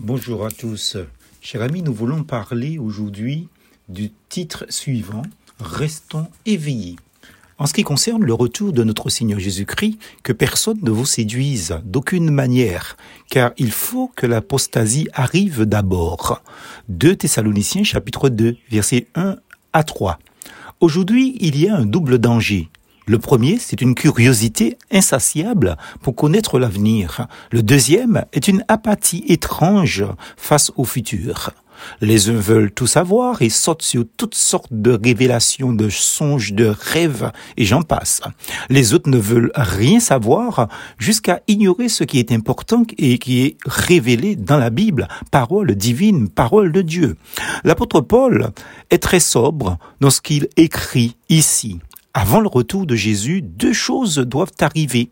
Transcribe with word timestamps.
Bonjour 0.00 0.46
à 0.46 0.50
tous. 0.50 0.96
Chers 1.42 1.60
amis, 1.60 1.82
nous 1.82 1.92
voulons 1.92 2.24
parler 2.24 2.78
aujourd'hui 2.78 3.48
du 3.90 4.10
titre 4.30 4.64
suivant, 4.70 5.20
Restons 5.60 6.28
éveillés. 6.46 6.96
En 7.58 7.66
ce 7.66 7.74
qui 7.74 7.82
concerne 7.82 8.24
le 8.24 8.32
retour 8.32 8.72
de 8.72 8.84
notre 8.84 9.10
Seigneur 9.10 9.38
Jésus-Christ, 9.38 9.98
que 10.22 10.32
personne 10.32 10.78
ne 10.80 10.90
vous 10.90 11.04
séduise 11.04 11.78
d'aucune 11.84 12.30
manière, 12.30 12.96
car 13.28 13.52
il 13.58 13.70
faut 13.70 14.10
que 14.16 14.24
l'apostasie 14.24 15.08
arrive 15.12 15.66
d'abord. 15.66 16.42
2 16.88 17.14
Thessaloniciens 17.14 17.84
chapitre 17.84 18.30
2, 18.30 18.56
versets 18.70 19.08
1 19.14 19.36
à 19.74 19.84
3. 19.84 20.18
Aujourd'hui, 20.80 21.36
il 21.40 21.60
y 21.60 21.68
a 21.68 21.76
un 21.76 21.84
double 21.84 22.18
danger. 22.18 22.70
Le 23.06 23.18
premier, 23.18 23.58
c'est 23.58 23.80
une 23.80 23.94
curiosité 23.94 24.78
insatiable 24.92 25.76
pour 26.02 26.14
connaître 26.14 26.58
l'avenir. 26.58 27.26
Le 27.50 27.62
deuxième 27.62 28.24
est 28.32 28.46
une 28.46 28.64
apathie 28.68 29.24
étrange 29.28 30.04
face 30.36 30.70
au 30.76 30.84
futur. 30.84 31.50
Les 32.00 32.28
uns 32.28 32.34
veulent 32.34 32.70
tout 32.70 32.86
savoir 32.86 33.42
et 33.42 33.48
sautent 33.48 33.82
sur 33.82 34.04
toutes 34.16 34.36
sortes 34.36 34.72
de 34.72 34.98
révélations, 35.02 35.72
de 35.72 35.88
songes, 35.88 36.52
de 36.52 36.66
rêves, 36.66 37.32
et 37.56 37.64
j'en 37.64 37.82
passe. 37.82 38.20
Les 38.68 38.94
autres 38.94 39.10
ne 39.10 39.18
veulent 39.18 39.50
rien 39.54 39.98
savoir 39.98 40.68
jusqu'à 40.98 41.40
ignorer 41.48 41.88
ce 41.88 42.04
qui 42.04 42.20
est 42.20 42.30
important 42.30 42.84
et 42.98 43.18
qui 43.18 43.42
est 43.42 43.56
révélé 43.66 44.36
dans 44.36 44.58
la 44.58 44.70
Bible, 44.70 45.08
parole 45.32 45.74
divine, 45.74 46.28
parole 46.28 46.70
de 46.70 46.82
Dieu. 46.82 47.16
L'apôtre 47.64 48.00
Paul 48.00 48.50
est 48.90 49.02
très 49.02 49.20
sobre 49.20 49.78
dans 50.00 50.10
ce 50.10 50.20
qu'il 50.20 50.48
écrit 50.56 51.16
ici 51.28 51.80
avant 52.14 52.40
le 52.40 52.48
retour 52.48 52.86
de 52.86 52.94
Jésus, 52.94 53.42
deux 53.42 53.72
choses 53.72 54.16
doivent 54.18 54.52
arriver. 54.60 55.10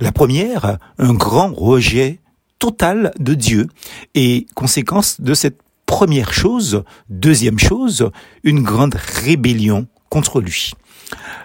La 0.00 0.12
première, 0.12 0.78
un 0.98 1.14
grand 1.14 1.52
rejet 1.52 2.20
total 2.58 3.12
de 3.18 3.34
Dieu 3.34 3.68
et 4.14 4.46
conséquence 4.54 5.20
de 5.20 5.34
cette 5.34 5.60
première 5.86 6.32
chose, 6.32 6.84
deuxième 7.08 7.58
chose, 7.58 8.10
une 8.44 8.62
grande 8.62 8.94
rébellion 8.94 9.86
contre 10.10 10.40
lui. 10.40 10.72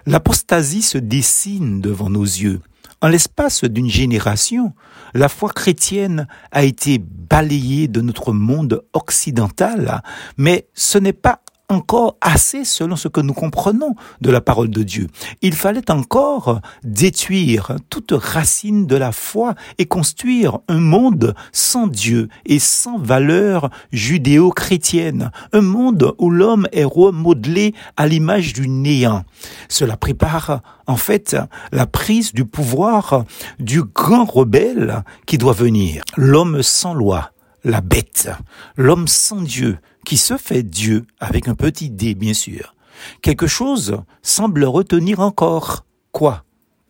L'apostasie 0.06 0.81
se 0.81 0.98
dessine 0.98 1.81
devant 1.81 2.09
nos 2.09 2.24
yeux. 2.24 2.62
En 3.02 3.09
l'espace 3.09 3.66
d'une 3.66 3.90
génération, 3.90 4.74
la 5.14 5.28
foi 5.28 5.50
chrétienne 5.50 6.28
a 6.52 6.64
été 6.64 7.00
balayée 7.00 7.90
de 7.90 8.00
notre 8.00 8.31
monde 8.31 8.84
occidental, 8.94 10.02
mais 10.38 10.68
ce 10.74 10.98
n'est 10.98 11.12
pas 11.12 11.42
encore 11.69 12.17
assez 12.22 12.66
selon 12.66 12.95
ce 12.95 13.08
que 13.08 13.22
nous 13.22 13.33
comprenons 13.33 13.95
de 14.22 14.30
la 14.30 14.42
parole 14.42 14.69
de 14.69 14.83
Dieu. 14.83 15.08
Il 15.42 15.53
fallait 15.53 15.89
encore 15.89 16.61
détruire 16.83 17.75
toute 17.89 18.11
racine 18.11 18.86
de 18.86 18.95
la 18.95 19.11
foi 19.11 19.56
et 19.78 19.86
construire 19.86 20.59
un 20.67 20.80
monde 20.80 21.34
sans 21.52 21.88
Dieu 21.88 22.30
et 22.45 22.59
sans 22.59 22.97
valeur 22.97 23.69
judéo-chrétienne, 23.91 25.31
un 25.52 25.61
monde 25.61 26.14
où 26.19 26.30
l'homme 26.30 26.67
est 26.72 26.84
remodelé 26.84 27.73
à 27.97 28.08
l'image 28.08 28.53
du 28.53 28.67
néant. 28.67 29.23
Cela 29.69 29.97
prépare 29.97 30.61
en 30.88 30.97
fait 30.97 31.36
la 31.72 31.88
prise 31.88 32.34
du 32.34 32.45
pouvoir 32.45 33.23
du 33.59 33.84
grand 33.84 34.25
rebelle 34.25 35.03
qui 35.25 35.38
doit 35.38 35.53
venir, 35.53 36.03
l'homme 36.17 36.61
sans 36.61 36.94
loi, 36.94 37.33
la 37.64 37.81
bête, 37.81 38.30
l'homme 38.75 39.08
sans 39.08 39.42
Dieu, 39.42 39.78
qui 40.06 40.17
se 40.17 40.38
fait 40.38 40.64
Dieu 40.64 41.06
avec 41.19 41.47
un 41.47 41.56
petit 41.56 41.89
d, 41.89 42.14
bien 42.14 42.33
sûr. 42.33 42.75
Quelque 43.22 43.47
chose 43.47 44.02
semble 44.22 44.64
retenir 44.66 45.19
encore. 45.19 45.86
Quoi? 46.11 46.44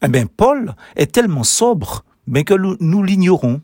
Eh 0.03 0.07
bien, 0.07 0.25
Paul 0.25 0.75
est 0.95 1.11
tellement 1.11 1.43
sobre, 1.43 2.03
mais 2.27 2.43
que 2.43 2.53
nous 2.53 3.03
l'ignorons 3.03 3.61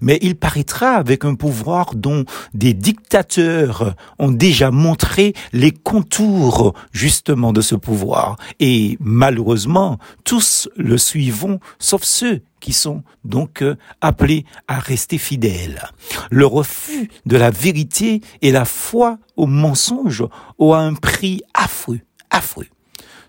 mais 0.00 0.18
il 0.22 0.36
paraîtra 0.36 0.92
avec 0.92 1.24
un 1.24 1.34
pouvoir 1.34 1.94
dont 1.94 2.24
des 2.54 2.74
dictateurs 2.74 3.94
ont 4.18 4.30
déjà 4.30 4.70
montré 4.70 5.34
les 5.52 5.72
contours 5.72 6.74
justement 6.92 7.52
de 7.52 7.60
ce 7.60 7.74
pouvoir. 7.74 8.36
Et 8.58 8.96
malheureusement, 9.00 9.98
tous 10.24 10.68
le 10.76 10.98
suivront, 10.98 11.60
sauf 11.78 12.02
ceux 12.02 12.42
qui 12.60 12.72
sont 12.72 13.02
donc 13.24 13.62
euh, 13.62 13.76
appelés 14.00 14.44
à 14.68 14.78
rester 14.78 15.18
fidèles. 15.18 15.82
Le 16.30 16.46
refus 16.46 17.10
de 17.26 17.36
la 17.36 17.50
vérité 17.50 18.20
et 18.42 18.52
la 18.52 18.64
foi 18.64 19.18
au 19.36 19.46
mensonge 19.46 20.24
ont 20.58 20.74
un 20.74 20.94
prix 20.94 21.42
affreux, 21.54 22.00
affreux. 22.30 22.66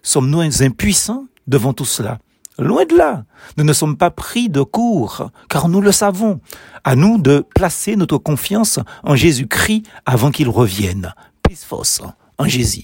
Sommes-nous 0.04 0.64
impuissants 0.64 1.28
devant 1.48 1.74
tout 1.74 1.86
cela? 1.86 2.20
Loin 2.62 2.86
de 2.86 2.96
là. 2.96 3.26
Nous 3.58 3.64
ne 3.64 3.74
sommes 3.74 3.98
pas 3.98 4.12
pris 4.12 4.48
de 4.48 4.62
court, 4.62 5.32
car 5.50 5.68
nous 5.68 5.82
le 5.82 5.92
savons. 5.92 6.40
À 6.84 6.96
nous 6.96 7.18
de 7.18 7.44
placer 7.56 7.96
notre 7.96 8.20
confiance 8.20 8.80
en 9.04 9.16
Jésus-Christ 9.16 9.84
avant 10.06 10.30
qu'il 10.30 10.48
revienne. 10.48 11.16
Plus 11.42 11.64
force 11.64 12.02
en 12.38 12.46
Jésus. 12.46 12.80